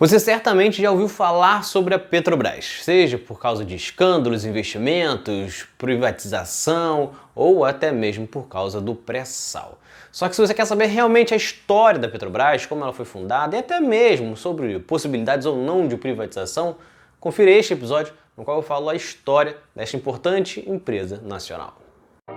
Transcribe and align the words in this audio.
Você 0.00 0.18
certamente 0.18 0.80
já 0.80 0.90
ouviu 0.90 1.08
falar 1.10 1.62
sobre 1.62 1.94
a 1.94 1.98
Petrobras, 1.98 2.78
seja 2.80 3.18
por 3.18 3.38
causa 3.38 3.66
de 3.66 3.74
escândalos, 3.74 4.46
investimentos, 4.46 5.68
privatização 5.76 7.10
ou 7.34 7.66
até 7.66 7.92
mesmo 7.92 8.26
por 8.26 8.48
causa 8.48 8.80
do 8.80 8.94
pré-sal. 8.94 9.78
Só 10.10 10.26
que 10.26 10.34
se 10.34 10.40
você 10.40 10.54
quer 10.54 10.64
saber 10.64 10.86
realmente 10.86 11.34
a 11.34 11.36
história 11.36 12.00
da 12.00 12.08
Petrobras, 12.08 12.64
como 12.64 12.82
ela 12.82 12.94
foi 12.94 13.04
fundada 13.04 13.54
e 13.54 13.58
até 13.58 13.78
mesmo 13.78 14.38
sobre 14.38 14.78
possibilidades 14.78 15.44
ou 15.44 15.54
não 15.54 15.86
de 15.86 15.98
privatização, 15.98 16.76
confira 17.20 17.50
este 17.50 17.74
episódio 17.74 18.14
no 18.38 18.42
qual 18.42 18.56
eu 18.56 18.62
falo 18.62 18.88
a 18.88 18.94
história 18.94 19.54
desta 19.76 19.98
importante 19.98 20.64
empresa 20.66 21.20
nacional. 21.22 21.76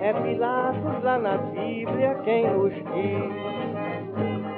É 0.02 0.12
Pilatos 0.12 1.02
lá 1.02 1.18
na 1.18 1.38
Bíblia 1.38 2.20
quem 2.26 2.46
nos 2.46 2.74
diz, 2.74 3.32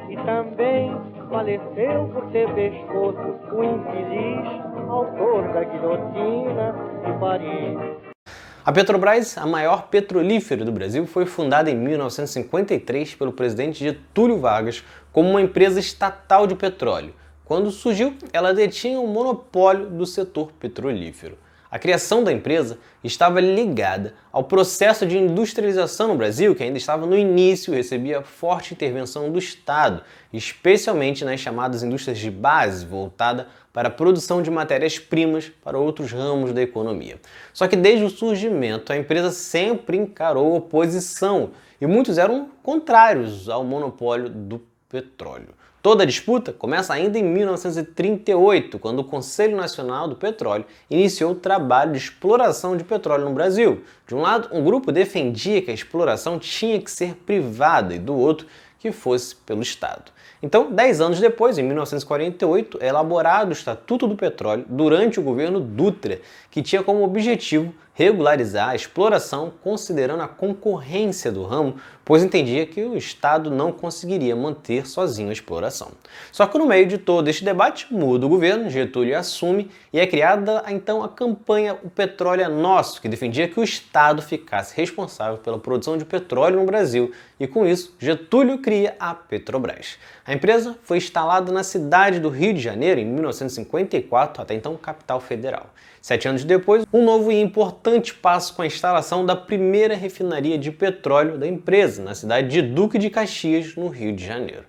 e 0.09 0.25
também 0.25 1.14
faleceu 1.29 2.09
por 2.13 2.31
ter 2.31 2.47
pescoço 2.53 3.35
o 3.51 3.63
infeliz 3.63 4.65
autor 4.89 5.53
da 5.53 5.63
guilhotina 5.63 6.73
de 7.05 7.19
Paris. 7.19 8.15
A 8.63 8.71
Petrobras, 8.71 9.37
a 9.37 9.45
maior 9.45 9.89
petrolífera 9.89 10.65
do 10.65 10.71
Brasil, 10.71 11.05
foi 11.05 11.25
fundada 11.25 11.69
em 11.69 11.75
1953 11.75 13.13
pelo 13.15 13.31
presidente 13.31 13.83
Getúlio 13.83 14.39
Vargas 14.39 14.83
como 15.11 15.29
uma 15.29 15.41
empresa 15.41 15.79
estatal 15.79 16.47
de 16.47 16.55
petróleo. 16.55 17.13
Quando 17.43 17.69
surgiu, 17.69 18.15
ela 18.33 18.53
detinha 18.53 18.99
o 18.99 19.03
um 19.03 19.07
monopólio 19.07 19.87
do 19.87 20.05
setor 20.05 20.51
petrolífero. 20.53 21.37
A 21.75 21.77
criação 21.77 22.23
da 22.23 22.31
empresa 22.31 22.77
estava 23.03 23.41
ligada 23.41 24.13
ao 24.31 24.45
processo 24.45 25.05
de 25.05 25.17
industrialização 25.17 26.07
no 26.07 26.15
Brasil, 26.15 26.55
que 26.55 26.63
ainda 26.63 26.77
estava 26.77 27.05
no 27.05 27.17
início 27.17 27.73
e 27.73 27.75
recebia 27.75 28.21
forte 28.21 28.73
intervenção 28.73 29.29
do 29.29 29.37
Estado, 29.37 30.01
especialmente 30.31 31.25
nas 31.25 31.41
chamadas 31.41 31.83
indústrias 31.83 32.17
de 32.17 32.31
base, 32.31 32.85
voltada 32.85 33.49
para 33.73 33.89
a 33.89 33.91
produção 33.91 34.41
de 34.41 34.49
matérias-primas 34.49 35.51
para 35.61 35.77
outros 35.77 36.13
ramos 36.13 36.53
da 36.53 36.61
economia. 36.61 37.19
Só 37.51 37.67
que 37.67 37.75
desde 37.75 38.05
o 38.05 38.09
surgimento, 38.09 38.93
a 38.93 38.97
empresa 38.97 39.29
sempre 39.31 39.97
encarou 39.97 40.55
oposição 40.55 41.49
e 41.81 41.85
muitos 41.85 42.17
eram 42.17 42.51
contrários 42.63 43.49
ao 43.49 43.65
monopólio 43.65 44.29
do 44.29 44.61
petróleo. 44.87 45.49
Toda 45.85 46.01
a 46.01 46.07
disputa 46.07 46.51
começa 46.51 46.91
ainda 46.91 47.19
em 47.19 47.23
1938, 47.23 48.79
quando 48.79 49.01
o 49.01 49.03
Conselho 49.03 49.55
Nacional 49.55 50.07
do 50.07 50.15
Petróleo 50.15 50.65
iniciou 50.89 51.33
o 51.33 51.35
trabalho 51.35 51.91
de 51.91 51.99
exploração 51.99 52.75
de 52.75 52.83
petróleo 52.83 53.25
no 53.25 53.35
Brasil. 53.35 53.83
De 54.07 54.15
um 54.15 54.21
lado, 54.21 54.49
um 54.51 54.63
grupo 54.63 54.91
defendia 54.91 55.61
que 55.61 55.69
a 55.69 55.73
exploração 55.75 56.39
tinha 56.39 56.81
que 56.81 56.89
ser 56.89 57.13
privada 57.17 57.93
e 57.93 57.99
do 57.99 58.15
outro, 58.15 58.47
que 58.79 58.91
fosse 58.91 59.35
pelo 59.35 59.61
Estado. 59.61 60.11
Então, 60.41 60.71
dez 60.71 60.99
anos 60.99 61.19
depois, 61.19 61.59
em 61.59 61.63
1948, 61.63 62.79
é 62.81 62.87
elaborado 62.87 63.49
o 63.49 63.53
Estatuto 63.53 64.07
do 64.07 64.15
Petróleo 64.15 64.65
durante 64.67 65.19
o 65.19 65.23
governo 65.23 65.59
Dutra, 65.59 66.19
que 66.49 66.63
tinha 66.63 66.81
como 66.81 67.03
objetivo 67.03 67.71
regularizar 67.95 68.69
a 68.69 68.75
exploração 68.75 69.53
considerando 69.63 70.21
a 70.21 70.27
concorrência 70.27 71.31
do 71.31 71.43
ramo, 71.43 71.77
pois 72.03 72.21
entendia 72.21 72.65
que 72.65 72.83
o 72.83 72.97
Estado 72.97 73.49
não 73.49 73.71
conseguiria 73.71 74.35
manter 74.35 74.85
sozinho 74.85 75.29
a 75.29 75.33
exploração. 75.33 75.91
Só 76.31 76.45
que 76.45 76.57
no 76.57 76.67
meio 76.67 76.85
de 76.85 76.97
todo 76.97 77.29
este 77.29 77.43
debate, 77.43 77.87
muda 77.89 78.25
o 78.25 78.29
governo, 78.29 78.69
Getúlio 78.69 79.17
assume 79.17 79.71
e 79.93 79.99
é 79.99 80.05
criada 80.05 80.63
então 80.67 81.03
a 81.03 81.09
campanha 81.09 81.77
O 81.83 81.89
Petróleo 81.89 82.43
é 82.43 82.49
Nosso, 82.49 83.01
que 83.01 83.07
defendia 83.07 83.47
que 83.47 83.59
o 83.59 83.63
Estado 83.63 84.21
ficasse 84.21 84.75
responsável 84.75 85.37
pela 85.37 85.57
produção 85.57 85.97
de 85.97 86.03
petróleo 86.03 86.57
no 86.57 86.65
Brasil 86.65 87.13
e 87.39 87.47
com 87.47 87.65
isso 87.65 87.95
Getúlio 87.97 88.59
cria 88.59 88.95
a 88.99 89.13
Petrobras. 89.15 89.97
A 90.25 90.33
empresa 90.33 90.77
foi 90.83 90.97
instalada 90.97 91.49
na 91.51 91.63
cidade 91.63 92.19
do 92.19 92.29
Rio 92.29 92.53
de 92.53 92.59
Janeiro 92.59 92.99
em 92.99 93.05
1954, 93.05 94.41
até 94.41 94.53
então 94.53 94.75
capital 94.75 95.21
federal. 95.21 95.69
Sete 96.01 96.27
anos 96.27 96.43
depois, 96.43 96.85
um 96.93 97.03
novo 97.03 97.31
e 97.31 97.41
importante 97.41 97.84
passo 98.21 98.53
com 98.55 98.61
a 98.61 98.65
instalação 98.65 99.25
da 99.25 99.35
primeira 99.35 99.95
refinaria 99.95 100.57
de 100.57 100.71
petróleo 100.71 101.37
da 101.37 101.47
empresa, 101.47 102.03
na 102.03 102.15
cidade 102.15 102.47
de 102.47 102.61
Duque 102.61 102.97
de 102.97 103.09
Caxias, 103.09 103.75
no 103.75 103.87
Rio 103.87 104.11
de 104.13 104.25
Janeiro. 104.25 104.63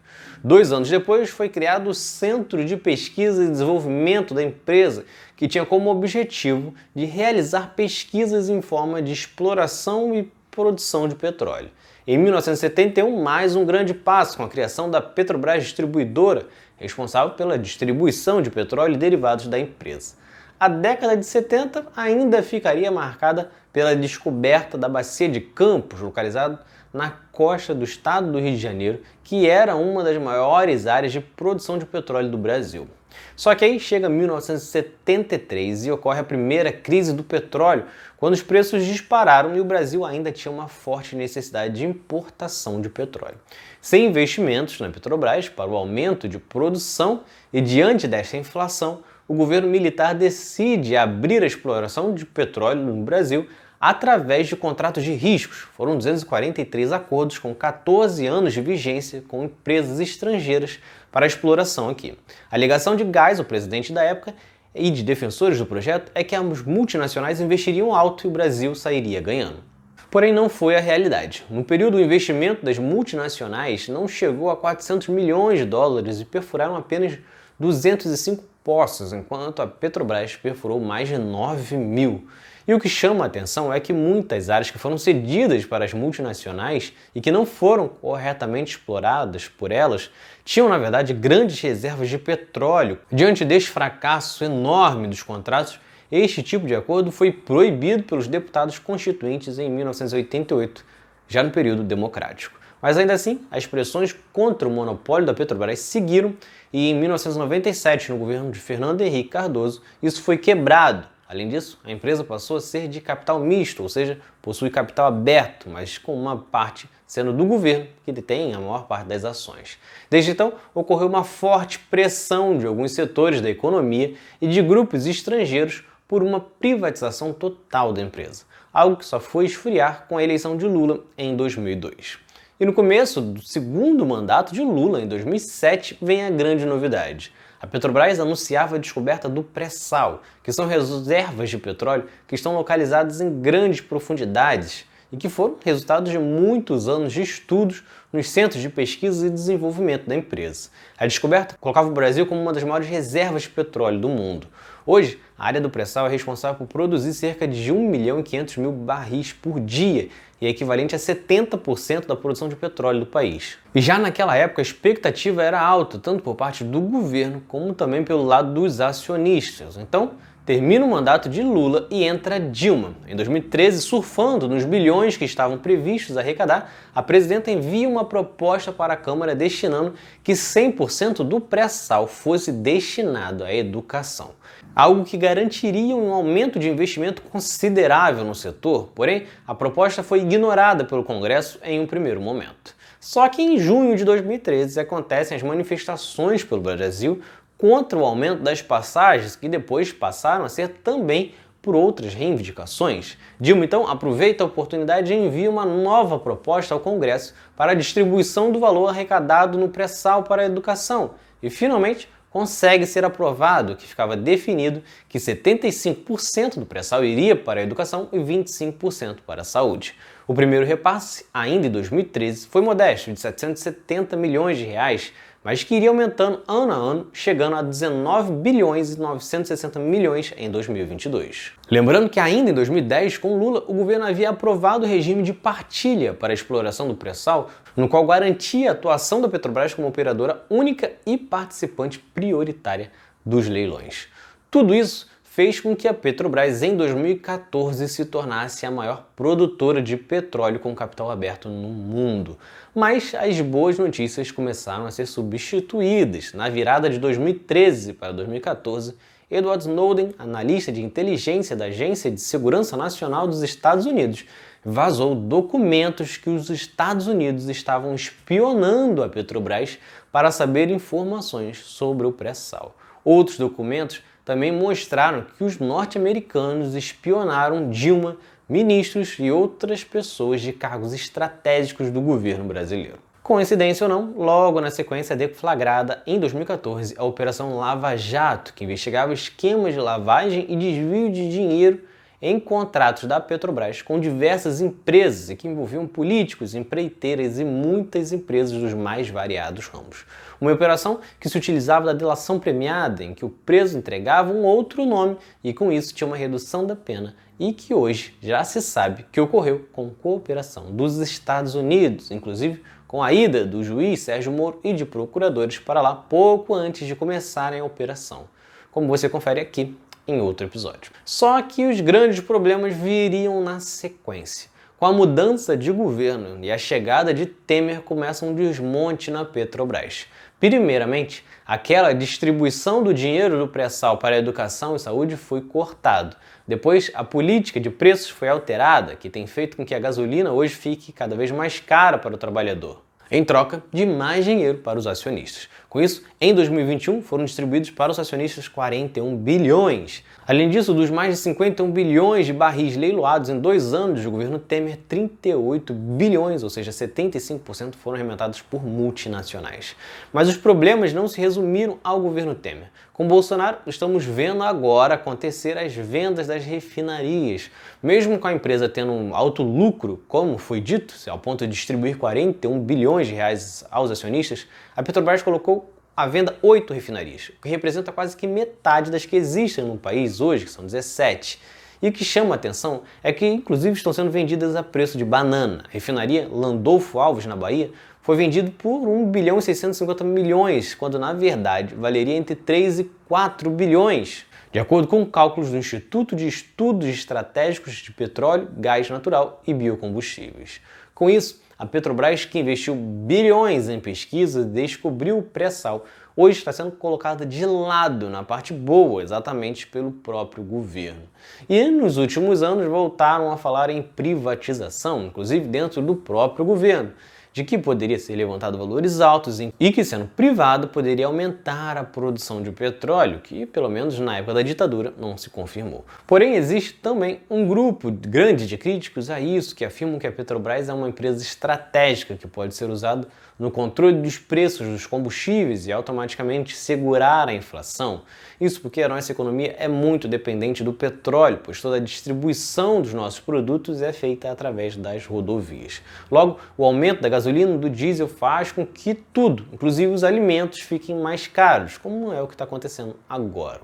Dois 0.45 0.71
anos 0.71 0.91
depois, 0.91 1.31
foi 1.31 1.49
criado 1.49 1.89
o 1.89 1.95
Centro 1.95 2.65
de 2.65 2.77
Pesquisa 2.77 3.43
e 3.43 3.49
Desenvolvimento 3.49 4.35
da 4.35 4.43
empresa, 4.43 5.05
que 5.35 5.49
tinha 5.49 5.65
como 5.65 5.91
objetivo 5.91 6.75
de 6.95 7.07
realizar 7.07 7.73
pesquisas 7.75 8.49
em 8.49 8.61
forma 8.61 9.01
de 9.01 9.13
exploração 9.13 10.15
e 10.15 10.31
produção 10.51 11.09
de 11.09 11.15
petróleo. 11.15 11.71
Em 12.07 12.19
1971, 12.19 13.23
mais 13.23 13.57
um 13.57 13.65
grande 13.65 13.95
passo 13.95 14.37
com 14.37 14.45
a 14.45 14.49
criação 14.49 14.91
da 14.91 15.01
Petrobras 15.01 15.65
Distribuidora, 15.65 16.47
responsável 16.77 17.35
pela 17.35 17.59
distribuição 17.59 18.43
de 18.43 18.51
petróleo 18.51 18.95
e 18.95 18.99
derivados 18.99 19.49
da 19.49 19.59
empresa 19.59 20.15
a 20.59 20.69
década 20.69 21.17
de 21.17 21.27
70 21.27 21.87
ainda 21.95 22.43
ficaria 22.43 22.91
marcada 22.91 23.51
pela 23.73 23.95
descoberta 23.95 24.79
da 24.79 24.89
Bacia 24.89 25.29
de 25.29 25.41
Campos, 25.41 26.01
localizado 26.01 26.59
na 26.93 27.11
costa 27.31 27.75
do 27.75 27.85
estado 27.85 28.33
do 28.33 28.39
Rio 28.39 28.53
de 28.53 28.61
Janeiro, 28.61 29.03
que 29.23 29.47
era 29.47 29.77
uma 29.77 30.03
das 30.03 30.17
maiores 30.17 30.87
áreas 30.87 31.13
de 31.13 31.21
produção 31.21 31.79
de 31.79 31.85
petróleo 31.85 32.31
do 32.31 32.39
Brasil. 32.39 32.89
Só 33.35 33.55
que 33.55 33.65
aí 33.65 33.79
chega 33.79 34.09
1973 34.09 35.87
e 35.87 35.91
ocorre 35.91 36.21
a 36.21 36.25
primeira 36.25 36.73
crise 36.73 37.13
do 37.13 37.23
petróleo, 37.23 37.85
quando 38.17 38.33
os 38.33 38.43
preços 38.43 38.85
dispararam 38.85 39.55
e 39.55 39.61
o 39.61 39.65
Brasil 39.65 40.05
ainda 40.05 40.33
tinha 40.33 40.53
uma 40.53 40.69
forte 40.69 41.15
necessidade 41.15 41.75
de 41.75 41.85
importação 41.85 42.81
de 42.81 42.89
petróleo. 42.89 43.37
Sem 43.81 44.07
investimentos 44.07 44.81
na 44.81 44.89
Petrobras 44.89 45.51
para 45.51 45.69
o 45.69 45.77
aumento 45.77 46.27
de 46.29 46.39
produção 46.39 47.23
e 47.53 47.61
diante 47.61 48.09
desta 48.09 48.39
inflação, 48.39 49.03
o 49.29 49.35
governo 49.35 49.69
militar 49.69 50.15
decide 50.15 50.97
abrir 50.97 51.43
a 51.43 51.47
exploração 51.47 52.15
de 52.15 52.25
petróleo 52.25 52.83
no 52.83 53.03
Brasil 53.03 53.47
através 53.81 54.47
de 54.47 54.57
contratos 54.57 55.05
de 55.05 55.13
riscos. 55.13 55.67
Foram 55.77 55.97
243 55.97 56.93
acordos 56.93 57.39
com 57.39 57.55
14 57.55 58.27
anos 58.27 58.53
de 58.53 58.61
vigência 58.61 59.23
com 59.27 59.45
empresas 59.45 60.01
estrangeiras 60.01 60.79
para 61.11 61.27
a 61.27 61.29
exploração 61.29 61.89
aqui. 61.89 62.17
A 62.51 62.57
alegação 62.57 62.97
de 62.97 63.05
gás, 63.05 63.41
o 63.41 63.45
presidente 63.45 63.93
da 63.93 64.03
época, 64.03 64.35
e 64.75 64.91
de 64.91 65.03
defensores 65.03 65.59
do 65.59 65.67
projeto 65.67 66.13
é 66.15 66.23
que 66.23 66.37
as 66.37 66.63
multinacionais 66.63 67.41
investiriam 67.41 67.95
alto 67.95 68.27
e 68.27 68.29
o 68.29 68.31
Brasil 68.31 68.75
sairia 68.75 69.21
ganhando. 69.21 69.65
Porém, 70.11 70.33
não 70.33 70.49
foi 70.49 70.77
a 70.77 70.81
realidade. 70.81 71.45
No 71.51 71.65
período, 71.65 71.97
o 71.97 72.01
investimento 72.01 72.65
das 72.65 72.79
multinacionais 72.79 73.89
não 73.89 74.07
chegou 74.07 74.51
a 74.51 74.57
400 74.57 75.09
milhões 75.09 75.59
de 75.59 75.65
dólares 75.65 76.21
e 76.21 76.25
perfuraram 76.25 76.77
apenas 76.77 77.19
205 77.59 78.45
poços, 78.67 79.13
enquanto 79.13 79.63
a 79.63 79.67
Petrobras 79.69 80.35
perfurou 80.35 80.81
mais 80.81 81.09
de 81.09 81.17
9 81.17 81.77
mil. 81.77 82.27
E 82.67 82.75
o 82.75 82.81
que 82.81 82.89
chama 82.89 83.23
a 83.23 83.29
atenção 83.29 83.73
é 83.73 83.79
que 83.79 83.93
muitas 83.93 84.51
áreas 84.51 84.73
que 84.73 84.79
foram 84.79 84.99
cedidas 84.99 85.65
para 85.65 85.85
as 85.85 85.95
multinacionais 85.95 86.93
e 87.15 87.21
que 87.21 87.31
não 87.31 87.47
foram 87.47 87.87
corretamente 87.87 88.73
exploradas 88.73 89.47
por 89.47 89.71
elas 89.71 90.11
tinham, 90.45 90.69
na 90.69 90.79
verdade, 90.79 91.15
grandes 91.15 91.61
reservas 91.61 92.09
de 92.09 92.19
petróleo. 92.19 92.99
Diante 93.13 93.45
deste 93.45 93.71
fracasso 93.71 94.43
enorme 94.43 95.07
dos 95.07 95.23
contratos, 95.23 95.79
este 96.11 96.43
tipo 96.43 96.67
de 96.67 96.75
acordo 96.75 97.13
foi 97.13 97.31
proibido 97.31 98.03
pelos 98.03 98.27
deputados 98.27 98.81
constituintes 98.81 99.61
em 99.61 99.71
1988, 99.71 100.85
já 101.29 101.41
no 101.41 101.53
período 101.53 101.85
democrático. 101.85 102.59
Mas 102.87 102.97
ainda 102.97 103.15
assim, 103.15 103.41
as 103.51 103.67
pressões 103.67 104.15
contra 104.33 104.69
o 104.69 104.71
monopólio 104.71 105.27
da 105.27 105.35
Petrobras 105.35 105.81
seguiram 105.81 106.37
e 106.73 106.89
em 106.91 106.95
1997, 106.95 108.13
no 108.13 108.17
governo 108.17 108.53
de 108.53 108.61
Fernando 108.61 109.01
Henrique 109.01 109.31
Cardoso, 109.31 109.83
isso 110.01 110.23
foi 110.23 110.39
quebrado. 110.39 111.05
Além 111.29 111.49
disso, 111.49 111.81
a 111.83 111.91
empresa 111.91 112.23
passou 112.23 112.59
a 112.59 112.61
ser 112.61 112.87
de 112.87 113.01
capital 113.01 113.41
misto, 113.41 113.83
ou 113.83 113.89
seja, 113.89 114.21
possui 114.41 114.71
capital 114.71 115.09
aberto, 115.09 115.69
mas 115.69 115.99
com 115.99 116.15
uma 116.15 116.37
parte 116.37 116.89
sendo 117.09 117.33
do 117.33 117.45
governo, 117.45 117.89
que 118.05 118.13
detém 118.13 118.55
a 118.55 118.61
maior 118.61 118.87
parte 118.87 119.09
das 119.09 119.25
ações. 119.25 119.79
Desde 120.09 120.31
então, 120.31 120.53
ocorreu 120.73 121.09
uma 121.09 121.25
forte 121.25 121.81
pressão 121.81 122.57
de 122.57 122.69
alguns 122.69 122.93
setores 122.93 123.41
da 123.41 123.51
economia 123.51 124.15
e 124.41 124.47
de 124.47 124.63
grupos 124.63 125.07
estrangeiros 125.09 125.83
por 126.07 126.23
uma 126.23 126.39
privatização 126.39 127.33
total 127.33 127.93
da 127.93 128.01
empresa, 128.01 128.45
algo 128.73 128.95
que 128.95 129.05
só 129.05 129.19
foi 129.19 129.47
esfriar 129.47 130.07
com 130.09 130.17
a 130.17 130.23
eleição 130.23 130.57
de 130.57 130.67
Lula 130.69 131.01
em 131.19 131.35
2002. 131.35 132.25
E 132.59 132.65
no 132.65 132.73
começo 132.73 133.21
do 133.21 133.43
segundo 133.43 134.07
mandato 134.07 134.55
de 134.55 134.63
Lula, 134.63 135.03
em 135.03 135.07
2007, 135.07 135.99
vem 136.01 136.25
a 136.25 136.31
grande 136.31 136.65
novidade. 136.65 137.31
A 137.61 137.67
Petrobras 137.67 138.19
anunciava 138.19 138.77
a 138.77 138.79
descoberta 138.79 139.29
do 139.29 139.43
pré-sal, 139.43 140.23
que 140.43 140.51
são 140.51 140.67
reservas 140.67 141.51
de 141.51 141.59
petróleo 141.59 142.07
que 142.27 142.35
estão 142.35 142.55
localizadas 142.55 143.21
em 143.21 143.43
grandes 143.43 143.83
profundidades 143.83 144.87
e 145.13 145.19
que 145.19 145.29
foram 145.29 145.57
resultado 145.63 146.11
de 146.11 146.19
muitos 146.19 146.89
anos 146.89 147.13
de 147.13 147.21
estudos 147.21 147.85
nos 148.11 148.31
centros 148.31 148.63
de 148.63 148.71
pesquisa 148.71 149.27
e 149.27 149.31
desenvolvimento 149.31 150.07
da 150.07 150.17
empresa. 150.17 150.71
A 150.97 151.07
descoberta 151.07 151.59
colocava 151.61 151.89
o 151.89 151.93
Brasil 151.93 152.25
como 152.25 152.41
uma 152.41 152.55
das 152.55 152.65
maiores 152.65 152.89
reservas 152.89 153.43
de 153.43 153.51
petróleo 153.51 154.01
do 154.01 154.09
mundo. 154.09 154.47
Hoje, 154.87 155.19
a 155.37 155.45
área 155.45 155.61
do 155.61 155.69
pré-sal 155.69 156.07
é 156.07 156.11
responsável 156.11 156.57
por 156.57 156.69
produzir 156.69 157.13
cerca 157.13 157.49
de 157.49 157.73
1 157.73 157.91
milhão 157.91 158.21
e 158.21 158.23
500 158.23 158.57
mil 158.59 158.71
barris 158.71 159.33
por 159.33 159.59
dia 159.59 160.09
e 160.41 160.47
é 160.47 160.49
equivalente 160.49 160.95
a 160.95 160.99
70% 160.99 162.07
da 162.07 162.15
produção 162.15 162.49
de 162.49 162.55
petróleo 162.55 163.01
do 163.01 163.07
país. 163.07 163.59
E 163.75 163.81
já 163.81 163.99
naquela 163.99 164.37
época 164.37 164.61
a 164.61 164.65
expectativa 164.65 165.43
era 165.43 165.61
alta, 165.61 165.99
tanto 165.99 166.23
por 166.23 166.37
parte 166.37 166.63
do 166.63 166.81
governo 166.81 167.43
como 167.49 167.75
também 167.75 168.05
pelo 168.05 168.23
lado 168.23 168.55
dos 168.55 168.81
acionistas. 168.81 169.77
Então, 169.77 170.13
termina 170.47 170.85
o 170.85 170.89
mandato 170.89 171.29
de 171.29 171.43
Lula 171.43 171.89
e 171.91 172.05
entra 172.05 172.39
Dilma. 172.39 172.95
Em 173.09 173.17
2013, 173.17 173.83
surfando 173.83 174.49
nos 174.49 174.65
bilhões 174.65 175.17
que 175.17 175.25
estavam 175.25 175.59
previstos 175.59 176.17
arrecadar, 176.17 176.73
a 176.95 177.03
presidenta 177.03 177.51
envia 177.51 177.89
uma 177.89 178.05
proposta 178.05 178.71
para 178.71 178.95
a 178.95 178.97
Câmara 178.97 179.35
destinando 179.35 179.95
que 180.23 180.33
100% 180.33 181.25
do 181.25 181.41
pré-sal 181.41 182.07
fosse 182.07 182.53
destinado 182.53 183.43
à 183.43 183.53
educação. 183.53 184.31
Algo 184.73 185.05
que 185.05 185.17
garantiria 185.17 185.97
um 185.97 186.13
aumento 186.13 186.61
de 186.61 186.69
investimento 186.69 187.23
considerável 187.23 188.25
no 188.25 188.35
setor, 188.35 188.91
porém, 188.95 189.27
a 189.47 189.55
proposta 189.55 190.05
foi 190.05 190.21
ignorada 190.21 190.85
pelo 190.85 191.03
Congresso 191.03 191.59
em 191.65 191.81
um 191.81 191.87
primeiro 191.87 192.21
momento. 192.21 192.77
Só 193.01 193.29
que 193.29 193.41
em 193.41 193.59
junho 193.59 193.97
de 193.97 194.05
2013 194.05 194.81
acontecem 194.81 195.37
as 195.37 195.43
manifestações 195.43 196.43
pelo 196.43 196.61
Brasil 196.61 197.21
contra 197.59 197.99
o 197.99 198.05
aumento 198.05 198.43
das 198.43 198.61
passagens, 198.61 199.37
que 199.37 199.49
depois 199.49 199.93
passaram 199.93 200.45
a 200.45 200.49
ser 200.49 200.69
também 200.83 201.35
por 201.63 201.75
outras 201.75 202.15
reivindicações. 202.15 203.19
Dilma 203.41 203.65
então 203.65 203.89
aproveita 203.89 204.45
a 204.45 204.47
oportunidade 204.47 205.13
e 205.13 205.17
envia 205.17 205.51
uma 205.51 205.67
nova 205.67 206.17
proposta 206.17 206.73
ao 206.73 206.81
Congresso 206.81 207.35
para 207.57 207.73
a 207.73 207.75
distribuição 207.75 208.53
do 208.53 208.61
valor 208.61 208.89
arrecadado 208.89 209.59
no 209.59 209.69
pré-sal 209.69 210.23
para 210.23 210.43
a 210.43 210.47
educação 210.47 211.15
e 211.43 211.51
finalmente 211.51 212.09
consegue 212.31 212.87
ser 212.87 213.05
aprovado, 213.05 213.75
que 213.75 213.87
ficava 213.87 214.15
definido 214.15 214.83
que 215.09 215.19
75% 215.19 216.59
do 216.59 216.67
pré-sal 216.67 217.05
iria 217.05 217.35
para 217.35 217.61
a 217.61 217.63
educação 217.63 218.09
e 218.13 218.19
25% 218.19 219.19
para 219.27 219.41
a 219.41 219.45
saúde. 219.45 219.97
O 220.29 220.35
primeiro 220.35 220.67
repasse, 220.67 221.25
ainda 221.33 221.69
em 221.69 221.71
2013, 221.71 222.49
foi 222.49 222.61
modesto, 222.61 223.13
de 223.13 223.21
770 223.21 224.17
milhões 224.17 224.59
de 224.59 224.65
reais, 224.65 225.13
mas 225.45 225.63
que 225.63 225.77
iria 225.77 225.89
aumentando 225.89 226.43
ano 226.49 226.73
a 226.73 226.75
ano, 226.75 227.07
chegando 227.13 227.55
a 227.55 227.63
19 227.63 228.33
bilhões 228.33 228.95
e 228.95 228.99
960 228.99 229.79
milhões 229.79 230.35
em 230.37 230.51
2022. 230.51 231.53
Lembrando 231.71 232.11
que 232.11 232.19
ainda 232.19 232.51
em 232.51 232.55
2010, 232.55 233.19
com 233.19 233.39
Lula, 233.39 233.63
o 233.69 233.75
governo 233.75 234.05
havia 234.05 234.31
aprovado 234.31 234.85
o 234.85 234.89
regime 234.89 235.23
de 235.23 235.33
partilha 235.33 236.13
para 236.13 236.33
a 236.33 236.35
exploração 236.35 236.89
do 236.89 236.97
pré-sal, 236.97 237.49
no 237.77 237.89
qual 237.89 238.05
garantia 238.05 238.71
a 238.71 238.73
atuação 238.73 239.21
da 239.21 239.29
Petrobras 239.29 239.75
como 239.75 239.87
operadora 239.87 240.43
única 240.51 240.91
e 241.07 241.17
participante 241.17 242.01
prioritária 242.01 242.91
dos 243.25 243.47
leilões. 243.47 244.09
Tudo 244.51 244.75
isso 244.75 245.07
fez 245.37 245.61
com 245.61 245.77
que 245.77 245.87
a 245.87 245.93
Petrobras 245.93 246.63
em 246.63 246.75
2014 246.75 247.87
se 247.91 248.07
tornasse 248.07 248.65
a 248.65 248.71
maior 248.71 249.11
produtora 249.15 249.83
de 249.83 249.95
petróleo 249.95 250.59
com 250.59 250.75
capital 250.75 251.11
aberto 251.11 251.47
no 251.47 251.69
mundo. 251.69 252.39
Mas 252.75 253.15
as 253.15 253.39
boas 253.43 253.79
notícias 253.79 254.31
começaram 254.31 254.87
a 254.87 254.91
ser 254.91 255.05
substituídas. 255.05 256.33
Na 256.33 256.49
virada 256.49 256.89
de 256.89 256.99
2013 256.99 257.93
para 257.93 258.13
2014, 258.13 258.95
Edward 259.31 259.65
Snowden, 259.65 260.15
analista 260.19 260.73
de 260.73 260.83
inteligência 260.83 261.55
da 261.55 261.67
Agência 261.67 262.11
de 262.11 262.23
Segurança 262.23 262.75
Nacional 262.75 263.29
dos 263.29 263.43
Estados 263.43 263.85
Unidos, 263.85 264.25
vazou 264.65 265.15
documentos 265.15 266.17
que 266.17 266.31
os 266.31 266.49
Estados 266.49 267.09
Unidos 267.09 267.47
estavam 267.51 267.95
espionando 267.95 269.03
a 269.03 269.09
Petrobras 269.11 269.79
para 270.11 270.31
saber 270.31 270.71
informações 270.71 271.59
sobre 271.59 272.07
o 272.07 272.13
pré-sal. 272.13 272.75
Outros 273.05 273.37
documentos 273.37 274.03
também 274.27 274.51
mostraram 274.51 275.25
que 275.39 275.45
os 275.45 275.61
norte-americanos 275.61 276.75
espionaram 276.75 277.71
Dilma, 277.71 278.17
ministros 278.49 279.15
e 279.21 279.31
outras 279.31 279.85
pessoas 279.85 280.41
de 280.41 280.53
cargos 280.53 280.93
estratégicos 280.93 281.91
do 281.93 282.01
governo 282.01 282.45
brasileiro. 282.45 282.99
Coincidência 283.23 283.85
ou 283.85 283.89
não, 283.89 284.15
logo 284.17 284.61
na 284.61 284.71
sequência 284.71 285.15
deflagrada 285.15 286.03
em 286.05 286.19
2014 286.19 286.97
a 286.99 287.05
Operação 287.05 287.57
Lava 287.57 287.97
Jato, 287.97 288.53
que 288.53 288.65
investigava 288.65 289.15
esquemas 289.15 289.75
de 289.75 289.81
lavagem 289.81 290.45
e 290.49 290.57
desvio 290.57 291.09
de 291.11 291.31
dinheiro 291.31 291.81
em 292.21 292.41
contratos 292.41 293.05
da 293.05 293.21
Petrobras 293.21 293.83
com 293.83 294.01
diversas 294.01 294.61
empresas 294.61 295.31
e 295.31 295.37
que 295.37 295.47
envolviam 295.47 295.87
políticos, 295.87 296.55
empreiteiras 296.55 297.39
e 297.39 297.45
muitas 297.45 298.13
empresas 298.13 298.59
dos 298.59 298.75
mais 298.75 299.09
variados 299.09 299.67
ramos. 299.67 300.07
Uma 300.41 300.53
operação 300.53 301.01
que 301.21 301.29
se 301.29 301.37
utilizava 301.37 301.87
da 301.87 301.93
delação 301.93 302.39
premiada, 302.39 303.05
em 303.05 303.15
que 303.15 303.25
o 303.25 303.31
preso 303.31 303.79
entregava 303.79 304.33
um 304.33 304.45
outro 304.45 304.85
nome 304.85 305.17
e 305.43 305.53
com 305.53 305.71
isso 305.71 305.95
tinha 305.95 306.07
uma 306.07 306.17
redução 306.17 306.67
da 306.67 306.77
pena 306.77 307.15
e 307.39 307.53
que 307.53 307.75
hoje 307.75 308.17
já 308.23 308.43
se 308.45 308.63
sabe 308.63 309.07
que 309.13 309.21
ocorreu 309.21 309.67
com 309.73 309.91
cooperação 309.91 310.71
dos 310.71 310.99
Estados 310.99 311.55
Unidos, 311.55 312.11
inclusive 312.11 312.63
com 312.89 313.03
a 313.03 313.13
ida 313.13 313.45
do 313.45 313.63
juiz 313.63 314.01
Sérgio 314.01 314.33
Moro 314.33 314.61
e 314.65 314.73
de 314.73 314.87
procuradores 314.87 315.59
para 315.59 315.83
lá 315.83 315.95
pouco 315.95 316.55
antes 316.55 316.87
de 316.87 316.95
começarem 316.95 317.61
a 317.61 317.65
operação, 317.65 318.25
como 318.71 318.87
você 318.87 319.09
confere 319.09 319.41
aqui 319.41 319.77
em 320.07 320.21
outro 320.21 320.47
episódio. 320.47 320.93
Só 321.05 321.41
que 321.43 321.67
os 321.67 321.81
grandes 321.81 322.21
problemas 322.21 322.75
viriam 322.75 323.43
na 323.43 323.61
sequência. 323.61 324.51
Com 324.79 324.85
a 324.85 324.93
mudança 324.93 325.57
de 325.57 325.73
governo 325.73 326.45
e 326.45 326.53
a 326.53 326.59
chegada 326.59 327.15
de 327.15 327.25
Temer, 327.25 327.81
começa 327.81 328.27
um 328.27 328.35
desmonte 328.35 329.11
na 329.11 329.25
Petrobras. 329.25 330.07
Primeiramente, 330.39 331.25
aquela 331.47 331.95
distribuição 331.95 332.83
do 332.83 332.93
dinheiro 332.93 333.39
do 333.39 333.49
pré-sal 333.49 333.97
para 333.97 334.19
educação 334.19 334.77
e 334.77 334.79
saúde 334.79 335.17
foi 335.17 335.41
cortado. 335.41 336.15
Depois, 336.47 336.91
a 336.93 337.03
política 337.03 337.59
de 337.59 337.71
preços 337.71 338.11
foi 338.11 338.29
alterada, 338.29 338.97
que 338.97 339.09
tem 339.09 339.27
feito 339.27 339.57
com 339.57 339.65
que 339.65 339.75
a 339.75 339.79
gasolina 339.79 340.31
hoje 340.31 340.55
fique 340.55 340.93
cada 340.93 341.17
vez 341.17 341.31
mais 341.31 341.59
cara 341.59 341.97
para 341.97 342.15
o 342.15 342.19
trabalhador, 342.19 342.83
em 343.11 343.25
troca 343.25 343.63
de 343.73 343.87
mais 343.87 344.27
dinheiro 344.27 344.59
para 344.59 344.79
os 344.79 344.87
acionistas. 344.87 345.49
Com 345.77 345.83
isso, 345.83 346.05
em 346.19 346.35
2021 346.35 347.03
foram 347.03 347.27
distribuídos 347.27 347.69
para 347.69 347.93
os 347.93 347.99
acionistas 347.99 348.49
41 348.49 349.15
bilhões. 349.15 350.03
Além 350.27 350.49
disso, 350.49 350.73
dos 350.73 350.89
mais 350.89 351.15
de 351.15 351.21
51 351.21 351.71
bilhões 351.71 352.25
de 352.25 352.33
barris 352.33 352.79
leiloados 352.79 353.29
em 353.29 353.39
dois 353.39 353.75
anos 353.75 354.01
de 354.01 354.09
governo 354.09 354.39
Temer, 354.39 354.79
38 354.89 355.75
bilhões, 355.75 356.43
ou 356.43 356.49
seja, 356.49 356.71
75% 356.71 357.75
foram 357.75 357.97
arrematados 357.97 358.41
por 358.41 358.65
multinacionais. 358.65 359.77
Mas 360.15 360.31
os 360.31 360.39
problemas 360.39 360.95
não 360.95 361.07
se 361.07 361.21
resumiram 361.21 361.79
ao 361.85 362.01
governo 362.01 362.35
Temer. 362.35 362.71
Com 362.97 363.07
Bolsonaro, 363.07 363.59
estamos 363.67 364.07
vendo 364.07 364.43
agora 364.43 364.95
acontecer 364.95 365.59
as 365.59 365.75
vendas 365.75 366.27
das 366.27 366.47
refinarias. 366.47 367.51
Mesmo 367.83 368.19
com 368.19 368.27
a 368.27 368.33
empresa 368.33 368.71
tendo 368.71 368.91
um 368.91 369.15
alto 369.15 369.43
lucro, 369.43 370.03
como 370.09 370.39
foi 370.39 370.63
dito, 370.63 370.95
ao 371.11 371.19
ponto 371.19 371.47
de 371.47 371.53
distribuir 371.53 371.99
41 371.99 372.59
bilhões 372.59 373.07
de 373.07 373.13
reais 373.13 373.63
aos 373.71 373.91
acionistas, 373.91 374.47
a 374.75 374.83
Petrobras 374.83 375.23
colocou 375.23 375.66
à 375.97 376.07
venda 376.07 376.37
oito 376.43 376.75
refinarias, 376.75 377.31
o 377.31 377.43
que 377.43 377.49
representa 377.49 377.91
quase 377.91 378.17
que 378.17 378.27
metade 378.27 378.91
das 378.91 379.07
que 379.07 379.17
existem 379.17 379.65
no 379.65 379.79
país 379.79 380.21
hoje, 380.21 380.45
que 380.45 380.51
são 380.51 380.65
17. 380.65 381.41
E 381.81 381.89
o 381.89 381.93
que 381.93 382.05
chama 382.05 382.35
a 382.35 382.37
atenção 382.37 382.83
é 383.03 383.13
que, 383.13 383.27
inclusive, 383.27 383.77
estão 383.77 383.93
sendo 383.93 384.11
vendidas 384.11 384.57
a 384.57 384.63
preço 384.63 384.99
de 384.99 385.05
banana. 385.05 385.65
A 385.67 385.71
refinaria 385.71 386.29
Landolfo 386.31 386.99
Alves, 386.99 387.27
na 387.27 387.37
Bahia, 387.37 387.71
foi 388.03 388.17
vendido 388.17 388.51
por 388.51 388.87
1 388.87 389.11
bilhão 389.11 389.39
e 389.39 389.43
650 389.43 390.05
milhões, 390.05 390.75
quando 390.75 390.99
na 390.99 391.13
verdade 391.13 391.75
valeria 391.75 392.15
entre 392.15 392.37
3 392.37 392.81
e 392.81 392.85
4 393.09 393.51
bilhões, 393.51 394.25
de 394.57 394.61
acordo 394.61 394.89
com 394.89 395.05
cálculos 395.05 395.51
do 395.51 395.59
Instituto 395.59 396.17
de 396.17 396.27
Estudos 396.27 396.87
Estratégicos 396.87 397.75
de 397.75 397.93
Petróleo, 397.93 398.49
Gás 398.57 398.89
Natural 398.89 399.43
e 399.47 399.53
Biocombustíveis. 399.53 400.63
Com 400.95 401.11
isso, 401.11 401.43
a 401.59 401.67
Petrobras, 401.67 402.25
que 402.25 402.39
investiu 402.39 402.75
bilhões 402.75 403.69
em 403.69 403.79
pesquisa, 403.79 404.43
descobriu 404.47 405.19
o 405.19 405.23
pré-sal. 405.23 405.85
Hoje 406.17 406.39
está 406.39 406.55
sendo 406.55 406.71
colocada 406.71 407.27
de 407.27 407.45
lado 407.45 408.09
na 408.09 408.23
parte 408.23 408.55
boa, 408.55 409.03
exatamente 409.03 409.67
pelo 409.67 409.93
próprio 409.93 410.43
governo. 410.43 411.03
E 411.47 411.69
nos 411.69 411.99
últimos 411.99 412.43
anos 412.43 412.67
voltaram 412.67 413.31
a 413.31 413.37
falar 413.37 413.69
em 413.69 413.83
privatização, 413.83 415.05
inclusive 415.05 415.47
dentro 415.47 415.83
do 415.83 415.95
próprio 415.95 416.47
governo 416.47 416.95
de 417.37 417.45
que 417.45 417.59
poderia 417.59 417.99
ser 417.99 418.17
levantado 418.17 418.57
valores 418.57 418.99
altos 418.99 419.41
e 419.41 419.71
que, 419.71 419.85
sendo 419.85 420.07
privado, 420.07 420.69
poderia 420.69 421.05
aumentar 421.05 421.77
a 421.77 421.85
produção 421.85 422.43
de 422.43 422.51
petróleo, 422.51 423.21
que, 423.23 423.45
pelo 423.45 423.69
menos 423.69 423.99
na 423.99 424.17
época 424.17 424.33
da 424.33 424.41
ditadura, 424.41 424.95
não 424.99 425.19
se 425.19 425.29
confirmou. 425.29 425.85
Porém, 426.07 426.35
existe 426.37 426.73
também 426.73 427.21
um 427.29 427.47
grupo 427.47 427.91
grande 427.91 428.47
de 428.47 428.57
críticos 428.57 429.11
a 429.11 429.21
isso 429.21 429.55
que 429.55 429.67
afirmam 429.67 429.99
que 429.99 430.07
a 430.07 430.13
Petrobras 430.13 430.71
é 430.71 430.73
uma 430.73 430.89
empresa 430.89 431.23
estratégica 431.23 432.17
que 432.17 432.27
pode 432.27 432.55
ser 432.55 432.71
usada 432.71 433.07
no 433.39 433.51
controle 433.51 434.01
dos 434.01 434.19
preços 434.19 434.67
dos 434.67 434.87
combustíveis 434.87 435.67
e 435.67 435.73
automaticamente 435.73 436.57
segurar 436.57 437.29
a 437.29 437.35
inflação. 437.35 438.03
Isso 438.41 438.61
porque 438.61 438.83
a 438.83 438.89
nossa 438.89 439.13
economia 439.13 439.55
é 439.59 439.69
muito 439.69 440.09
dependente 440.09 440.65
do 440.65 440.73
petróleo, 440.73 441.41
pois 441.45 441.61
toda 441.61 441.77
a 441.77 441.81
distribuição 441.81 442.81
dos 442.81 442.95
nossos 442.95 443.21
produtos 443.21 443.83
é 443.83 443.93
feita 443.93 444.31
através 444.31 444.77
das 444.77 445.07
rodovias. 445.07 445.83
Logo, 446.11 446.39
o 446.57 446.65
aumento 446.65 447.03
da 447.03 447.09
gasolina 447.09 447.27
gasolina, 447.27 447.59
do 447.59 447.69
diesel, 447.69 448.09
faz 448.09 448.53
com 448.53 448.65
que 448.65 448.95
tudo, 448.95 449.45
inclusive 449.53 449.93
os 449.93 450.05
alimentos, 450.05 450.61
fiquem 450.61 450.97
mais 450.97 451.27
caros, 451.27 451.77
como 451.77 452.13
é 452.13 452.23
o 452.23 452.27
que 452.27 452.35
está 452.35 452.45
acontecendo 452.45 452.97
agora. 453.09 453.61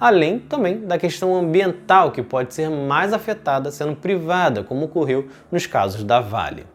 Além 0.00 0.38
também 0.38 0.80
da 0.80 0.98
questão 0.98 1.36
ambiental, 1.36 2.10
que 2.10 2.22
pode 2.22 2.52
ser 2.52 2.68
mais 2.68 3.12
afetada 3.12 3.70
sendo 3.70 3.94
privada, 3.94 4.64
como 4.64 4.86
ocorreu 4.86 5.28
nos 5.52 5.66
casos 5.66 6.02
da 6.02 6.20
Vale. 6.20 6.73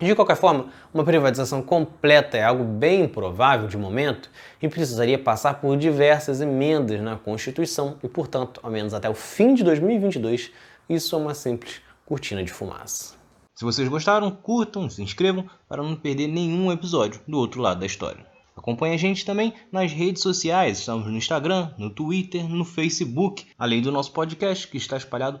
De 0.00 0.14
qualquer 0.14 0.36
forma, 0.36 0.66
uma 0.94 1.02
privatização 1.02 1.60
completa 1.60 2.36
é 2.36 2.44
algo 2.44 2.62
bem 2.62 3.02
improvável 3.02 3.66
de 3.66 3.76
momento 3.76 4.30
e 4.62 4.68
precisaria 4.68 5.18
passar 5.18 5.54
por 5.54 5.76
diversas 5.76 6.40
emendas 6.40 7.00
na 7.00 7.16
Constituição 7.16 7.98
e, 8.00 8.08
portanto, 8.08 8.60
ao 8.62 8.70
menos 8.70 8.94
até 8.94 9.10
o 9.10 9.14
fim 9.14 9.54
de 9.54 9.64
2022, 9.64 10.52
isso 10.88 11.16
é 11.16 11.18
uma 11.18 11.34
simples 11.34 11.82
cortina 12.06 12.44
de 12.44 12.52
fumaça. 12.52 13.16
Se 13.56 13.64
vocês 13.64 13.88
gostaram, 13.88 14.30
curtam, 14.30 14.88
se 14.88 15.02
inscrevam 15.02 15.50
para 15.68 15.82
não 15.82 15.96
perder 15.96 16.28
nenhum 16.28 16.70
episódio 16.70 17.20
do 17.26 17.36
outro 17.36 17.60
lado 17.60 17.80
da 17.80 17.86
história. 17.86 18.24
Acompanhe 18.56 18.94
a 18.94 18.98
gente 18.98 19.24
também 19.24 19.52
nas 19.72 19.92
redes 19.92 20.22
sociais, 20.22 20.78
estamos 20.78 21.06
no 21.06 21.16
Instagram, 21.16 21.72
no 21.76 21.90
Twitter, 21.90 22.48
no 22.48 22.64
Facebook, 22.64 23.46
além 23.58 23.82
do 23.82 23.90
nosso 23.90 24.12
podcast 24.12 24.68
que 24.68 24.76
está 24.76 24.96
espalhado 24.96 25.40